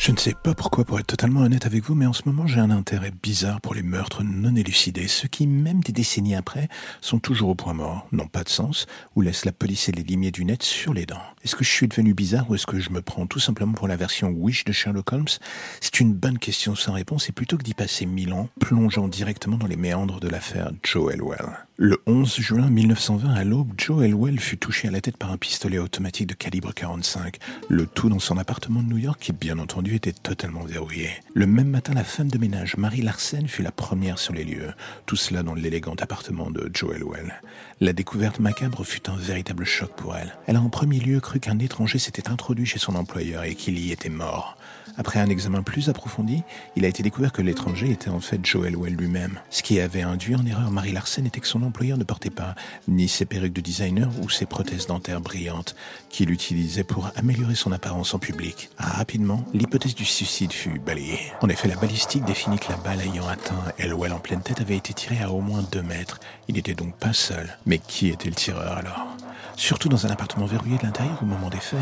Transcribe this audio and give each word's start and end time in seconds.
Je 0.00 0.12
ne 0.12 0.16
sais 0.16 0.32
pas 0.32 0.54
pourquoi, 0.54 0.86
pour 0.86 0.98
être 0.98 1.08
totalement 1.08 1.40
honnête 1.40 1.66
avec 1.66 1.84
vous, 1.84 1.94
mais 1.94 2.06
en 2.06 2.14
ce 2.14 2.22
moment 2.24 2.46
j'ai 2.46 2.58
un 2.58 2.70
intérêt 2.70 3.12
bizarre 3.22 3.60
pour 3.60 3.74
les 3.74 3.82
meurtres 3.82 4.22
non 4.24 4.56
élucidés, 4.56 5.08
ceux 5.08 5.28
qui, 5.28 5.46
même 5.46 5.80
des 5.80 5.92
décennies 5.92 6.36
après, 6.36 6.70
sont 7.02 7.18
toujours 7.18 7.50
au 7.50 7.54
point 7.54 7.74
mort, 7.74 8.08
n'ont 8.10 8.26
pas 8.26 8.42
de 8.42 8.48
sens, 8.48 8.86
ou 9.14 9.20
laissent 9.20 9.44
la 9.44 9.52
police 9.52 9.90
et 9.90 9.92
les 9.92 10.02
limiers 10.02 10.30
du 10.30 10.46
net 10.46 10.62
sur 10.62 10.94
les 10.94 11.04
dents. 11.04 11.20
Est-ce 11.44 11.54
que 11.54 11.64
je 11.64 11.70
suis 11.70 11.86
devenu 11.86 12.14
bizarre 12.14 12.48
ou 12.48 12.54
est-ce 12.54 12.66
que 12.66 12.80
je 12.80 12.88
me 12.88 13.02
prends 13.02 13.26
tout 13.26 13.40
simplement 13.40 13.74
pour 13.74 13.88
la 13.88 13.96
version 13.96 14.30
Wish 14.30 14.64
de 14.64 14.72
Sherlock 14.72 15.12
Holmes? 15.12 15.28
C'est 15.82 16.00
une 16.00 16.14
bonne 16.14 16.38
question 16.38 16.74
sans 16.74 16.94
réponse 16.94 17.28
et 17.28 17.32
plutôt 17.32 17.58
que 17.58 17.62
d'y 17.62 17.74
passer 17.74 18.06
mille 18.06 18.32
ans, 18.32 18.48
plongeant 18.58 19.06
directement 19.06 19.58
dans 19.58 19.66
les 19.66 19.76
méandres 19.76 20.18
de 20.18 20.28
l'affaire 20.28 20.72
Joe 20.82 21.12
Elwell. 21.12 21.44
Le 21.76 21.98
11 22.06 22.36
juin 22.36 22.68
1920, 22.68 23.32
à 23.32 23.44
l'aube, 23.44 23.72
Joe 23.78 24.04
Elwell 24.04 24.38
fut 24.38 24.58
touché 24.58 24.88
à 24.88 24.90
la 24.90 25.00
tête 25.00 25.16
par 25.16 25.30
un 25.30 25.38
pistolet 25.38 25.78
automatique 25.78 26.26
de 26.26 26.34
calibre 26.34 26.74
45, 26.74 27.36
le 27.68 27.86
tout 27.86 28.10
dans 28.10 28.18
son 28.18 28.36
appartement 28.36 28.82
de 28.82 28.88
New 28.88 28.98
York 28.98 29.18
qui, 29.18 29.32
bien 29.32 29.58
entendu, 29.58 29.89
était 29.94 30.12
totalement 30.12 30.64
verrouillé. 30.64 31.10
Le 31.34 31.46
même 31.46 31.68
matin, 31.68 31.94
la 31.94 32.04
femme 32.04 32.30
de 32.30 32.38
ménage, 32.38 32.76
Marie 32.76 33.02
Larsen, 33.02 33.48
fut 33.48 33.62
la 33.62 33.72
première 33.72 34.18
sur 34.18 34.32
les 34.32 34.44
lieux, 34.44 34.72
tout 35.06 35.16
cela 35.16 35.42
dans 35.42 35.54
l'élégant 35.54 35.94
appartement 36.00 36.50
de 36.50 36.70
Joe 36.72 36.96
Elwell. 36.96 37.40
La 37.80 37.92
découverte 37.92 38.40
macabre 38.40 38.84
fut 38.84 39.08
un 39.08 39.16
véritable 39.16 39.64
choc 39.64 39.90
pour 39.96 40.16
elle. 40.16 40.36
Elle 40.46 40.56
a 40.56 40.60
en 40.60 40.68
premier 40.68 41.00
lieu 41.00 41.20
cru 41.20 41.40
qu'un 41.40 41.58
étranger 41.58 41.98
s'était 41.98 42.28
introduit 42.28 42.66
chez 42.66 42.78
son 42.78 42.94
employeur 42.94 43.44
et 43.44 43.54
qu'il 43.54 43.78
y 43.78 43.92
était 43.92 44.08
mort. 44.08 44.56
Après 45.00 45.18
un 45.18 45.30
examen 45.30 45.62
plus 45.62 45.88
approfondi, 45.88 46.42
il 46.76 46.84
a 46.84 46.88
été 46.88 47.02
découvert 47.02 47.32
que 47.32 47.40
l'étranger 47.40 47.90
était 47.90 48.10
en 48.10 48.20
fait 48.20 48.44
Joe 48.44 48.66
Elwell 48.66 48.94
lui-même. 48.94 49.40
Ce 49.48 49.62
qui 49.62 49.80
avait 49.80 50.02
induit 50.02 50.34
en 50.34 50.44
erreur 50.44 50.70
Marie 50.70 50.92
Larsen 50.92 51.24
était 51.24 51.40
que 51.40 51.46
son 51.46 51.62
employeur 51.62 51.96
ne 51.96 52.04
portait 52.04 52.28
pas 52.28 52.54
ni 52.86 53.08
ses 53.08 53.24
perruques 53.24 53.54
de 53.54 53.62
designer 53.62 54.10
ou 54.22 54.28
ses 54.28 54.44
prothèses 54.44 54.88
dentaires 54.88 55.22
brillantes 55.22 55.74
qu'il 56.10 56.30
utilisait 56.30 56.84
pour 56.84 57.10
améliorer 57.16 57.54
son 57.54 57.72
apparence 57.72 58.12
en 58.12 58.18
public. 58.18 58.68
Rapidement, 58.76 59.42
l'hypothèse 59.54 59.79
du 59.88 60.04
suicide 60.04 60.52
fut 60.52 60.78
balayée. 60.78 61.32
En 61.40 61.48
effet, 61.48 61.66
la 61.66 61.76
balistique 61.76 62.24
définit 62.24 62.58
que 62.58 62.70
la 62.70 62.76
balle 62.76 63.00
ayant 63.00 63.26
atteint 63.26 63.64
Elwell 63.78 64.12
en 64.12 64.18
pleine 64.18 64.42
tête 64.42 64.60
avait 64.60 64.76
été 64.76 64.92
tirée 64.92 65.22
à 65.22 65.30
au 65.30 65.40
moins 65.40 65.62
2 65.72 65.82
mètres. 65.82 66.20
Il 66.48 66.54
n'était 66.54 66.74
donc 66.74 66.94
pas 66.96 67.12
seul. 67.12 67.58
Mais 67.66 67.78
qui 67.78 68.08
était 68.08 68.28
le 68.28 68.34
tireur 68.34 68.76
alors? 68.76 69.06
Surtout 69.56 69.88
dans 69.88 70.06
un 70.06 70.10
appartement 70.10 70.46
verrouillé 70.46 70.78
de 70.78 70.84
l'intérieur 70.84 71.18
au 71.22 71.26
moment 71.26 71.48
des 71.48 71.58
faits. 71.58 71.78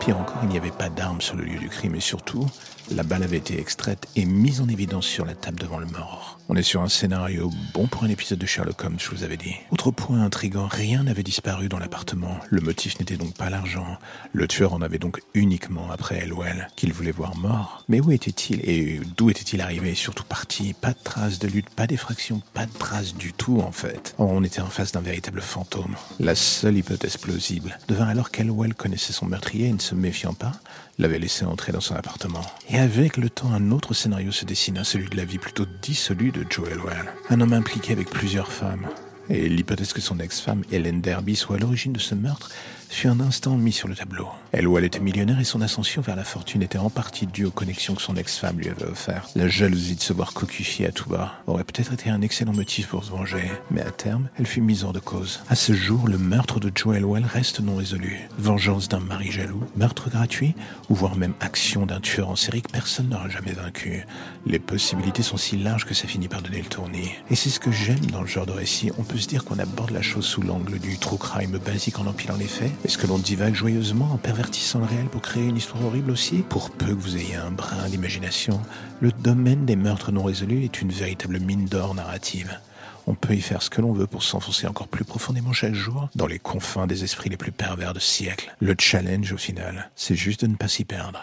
Pire 0.00 0.18
encore, 0.18 0.38
il 0.42 0.48
n'y 0.48 0.56
avait 0.56 0.70
pas 0.70 0.88
d'armes 0.88 1.20
sur 1.20 1.36
le 1.36 1.44
lieu 1.44 1.58
du 1.58 1.68
crime 1.68 1.94
et 1.94 2.00
surtout, 2.00 2.46
la 2.90 3.02
balle 3.02 3.22
avait 3.22 3.38
été 3.38 3.58
extraite 3.58 4.06
et 4.16 4.24
mise 4.24 4.60
en 4.60 4.68
évidence 4.68 5.06
sur 5.06 5.24
la 5.24 5.34
table 5.34 5.58
devant 5.58 5.78
le 5.78 5.86
mort. 5.86 6.38
On 6.48 6.56
est 6.56 6.62
sur 6.62 6.82
un 6.82 6.88
scénario 6.88 7.50
bon 7.72 7.86
pour 7.86 8.04
un 8.04 8.08
épisode 8.08 8.38
de 8.38 8.46
Sherlock 8.46 8.84
Holmes, 8.84 8.98
je 8.98 9.10
vous 9.10 9.22
avais 9.22 9.36
dit. 9.36 9.54
Autre 9.70 9.90
point 9.90 10.20
intrigant, 10.22 10.66
rien 10.66 11.04
n'avait 11.04 11.22
disparu 11.22 11.68
dans 11.68 11.78
l'appartement. 11.78 12.36
Le 12.50 12.60
motif 12.60 12.98
n'était 12.98 13.16
donc 13.16 13.34
pas 13.34 13.48
l'argent. 13.48 13.96
Le 14.32 14.46
tueur 14.48 14.74
en 14.74 14.82
avait 14.82 14.98
donc 14.98 15.20
uniquement 15.34 15.90
après 15.90 16.18
Elwell, 16.18 16.68
qu'il 16.76 16.92
voulait 16.92 17.12
voir 17.12 17.36
mort. 17.36 17.84
Mais 17.88 18.00
où 18.00 18.10
était-il 18.10 18.60
et 18.68 19.00
d'où 19.16 19.30
était-il 19.30 19.60
arrivé? 19.60 19.94
Surtout 19.94 20.24
parti 20.24 20.74
Pas 20.74 20.92
de 20.92 21.02
traces 21.02 21.38
de 21.38 21.48
lutte, 21.48 21.70
pas 21.70 21.86
d'effraction, 21.86 22.42
pas 22.52 22.66
de 22.66 22.72
traces 22.72 23.14
du 23.14 23.32
tout 23.32 23.60
en 23.60 23.72
fait. 23.72 24.14
On 24.18 24.44
était 24.44 24.60
en 24.60 24.66
face 24.66 24.92
d'un 24.92 25.00
véritable 25.00 25.40
fantôme. 25.40 25.96
La 26.20 26.34
seule 26.34 26.76
hypothèse 26.76 27.16
plausible 27.16 27.78
devint 27.88 28.08
alors 28.08 28.30
qu'Elwell 28.30 28.74
connaissait 28.74 29.12
son 29.12 29.26
meurtrier 29.26 29.68
et 29.68 29.72
ne 29.72 29.78
se 29.78 29.94
méfiant 29.94 30.34
pas, 30.34 30.52
l'avait 30.98 31.18
laissé 31.18 31.44
entrer 31.44 31.72
dans 31.72 31.80
son 31.80 31.94
appartement. 31.94 32.42
Et 32.74 32.78
avec 32.78 33.18
le 33.18 33.28
temps, 33.28 33.52
un 33.52 33.70
autre 33.70 33.92
scénario 33.92 34.32
se 34.32 34.46
dessina, 34.46 34.82
celui 34.82 35.10
de 35.10 35.16
la 35.18 35.26
vie 35.26 35.36
plutôt 35.36 35.66
dissolue 35.82 36.32
de 36.32 36.46
Joe 36.48 36.70
Elwell. 36.70 37.12
Un 37.28 37.42
homme 37.42 37.52
impliqué 37.52 37.92
avec 37.92 38.08
plusieurs 38.08 38.50
femmes. 38.50 38.86
Et 39.28 39.46
l'hypothèse 39.50 39.92
que 39.92 40.00
son 40.00 40.18
ex-femme, 40.18 40.62
Hélène 40.72 41.02
Derby, 41.02 41.36
soit 41.36 41.56
à 41.56 41.58
l'origine 41.58 41.92
de 41.92 41.98
ce 41.98 42.14
meurtre 42.14 42.50
fut 42.94 43.08
un 43.08 43.20
instant 43.20 43.56
mis 43.56 43.72
sur 43.72 43.88
le 43.88 43.94
tableau. 43.94 44.28
Elle 44.52 44.68
était 44.84 45.00
millionnaire 45.00 45.40
et 45.40 45.44
son 45.44 45.62
ascension 45.62 46.02
vers 46.02 46.16
la 46.16 46.24
fortune 46.24 46.62
était 46.62 46.78
en 46.78 46.90
partie 46.90 47.26
due 47.26 47.46
aux 47.46 47.50
connexions 47.50 47.94
que 47.94 48.02
son 48.02 48.16
ex-femme 48.16 48.58
lui 48.58 48.68
avait 48.68 48.84
offertes. 48.84 49.30
La 49.34 49.48
jalousie 49.48 49.96
de 49.96 50.00
se 50.00 50.12
voir 50.12 50.34
coquifier 50.34 50.86
à 50.86 50.92
tout 50.92 51.08
bas 51.08 51.32
aurait 51.46 51.64
peut-être 51.64 51.92
été 51.92 52.10
un 52.10 52.20
excellent 52.20 52.52
motif 52.52 52.88
pour 52.88 53.04
se 53.04 53.10
venger, 53.10 53.50
mais 53.70 53.80
à 53.80 53.90
terme, 53.90 54.28
elle 54.38 54.46
fut 54.46 54.60
mise 54.60 54.84
hors 54.84 54.92
de 54.92 54.98
cause. 54.98 55.40
À 55.48 55.54
ce 55.54 55.72
jour, 55.72 56.06
le 56.06 56.18
meurtre 56.18 56.60
de 56.60 56.70
Joe 56.74 56.96
Elwell 56.96 57.24
reste 57.24 57.60
non 57.60 57.76
résolu. 57.76 58.28
Vengeance 58.38 58.88
d'un 58.88 59.00
mari 59.00 59.30
jaloux, 59.30 59.62
meurtre 59.76 60.10
gratuit, 60.10 60.54
ou 60.90 60.94
voire 60.94 61.16
même 61.16 61.34
action 61.40 61.86
d'un 61.86 62.00
tueur 62.00 62.28
en 62.28 62.36
série 62.36 62.62
que 62.62 62.70
personne 62.70 63.08
n'aura 63.08 63.28
jamais 63.28 63.52
vaincu. 63.52 64.06
Les 64.44 64.58
possibilités 64.58 65.22
sont 65.22 65.36
si 65.36 65.56
larges 65.56 65.86
que 65.86 65.94
ça 65.94 66.08
finit 66.08 66.28
par 66.28 66.42
donner 66.42 66.60
le 66.60 66.68
tournis. 66.68 67.12
Et 67.30 67.36
c'est 67.36 67.50
ce 67.50 67.60
que 67.60 67.72
j'aime 67.72 68.06
dans 68.06 68.20
le 68.20 68.26
genre 68.26 68.46
de 68.46 68.52
récit. 68.52 68.90
On 68.98 69.02
peut 69.02 69.18
se 69.18 69.28
dire 69.28 69.44
qu'on 69.44 69.58
aborde 69.58 69.90
la 69.90 70.02
chose 70.02 70.26
sous 70.26 70.42
l'angle 70.42 70.78
du 70.78 70.98
true 70.98 71.18
crime 71.18 71.58
basique 71.58 71.98
en 71.98 72.06
empilant 72.06 72.36
les 72.36 72.46
faits, 72.46 72.72
est-ce 72.84 72.98
que 72.98 73.06
l'on 73.06 73.18
divague 73.18 73.54
joyeusement 73.54 74.10
en 74.12 74.16
pervertissant 74.16 74.80
le 74.80 74.86
réel 74.86 75.06
pour 75.06 75.22
créer 75.22 75.44
une 75.44 75.56
histoire 75.56 75.84
horrible 75.84 76.10
aussi 76.10 76.38
Pour 76.48 76.70
peu 76.70 76.86
que 76.86 77.00
vous 77.00 77.16
ayez 77.16 77.36
un 77.36 77.52
brin 77.52 77.88
d'imagination, 77.88 78.60
le 79.00 79.12
domaine 79.12 79.64
des 79.66 79.76
meurtres 79.76 80.10
non 80.10 80.24
résolus 80.24 80.64
est 80.64 80.82
une 80.82 80.90
véritable 80.90 81.38
mine 81.38 81.66
d'or 81.66 81.94
narrative. 81.94 82.58
On 83.06 83.14
peut 83.14 83.34
y 83.34 83.40
faire 83.40 83.62
ce 83.62 83.70
que 83.70 83.80
l'on 83.80 83.92
veut 83.92 84.08
pour 84.08 84.24
s'enfoncer 84.24 84.66
encore 84.66 84.88
plus 84.88 85.04
profondément 85.04 85.52
chaque 85.52 85.74
jour 85.74 86.08
dans 86.16 86.26
les 86.26 86.40
confins 86.40 86.88
des 86.88 87.04
esprits 87.04 87.30
les 87.30 87.36
plus 87.36 87.52
pervers 87.52 87.94
de 87.94 88.00
siècles. 88.00 88.54
Le 88.60 88.74
challenge, 88.78 89.32
au 89.32 89.38
final, 89.38 89.90
c'est 89.94 90.16
juste 90.16 90.42
de 90.44 90.48
ne 90.48 90.56
pas 90.56 90.68
s'y 90.68 90.84
perdre. 90.84 91.20